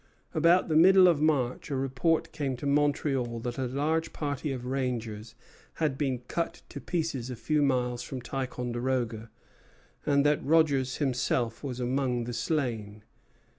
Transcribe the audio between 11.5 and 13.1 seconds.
was among the slain.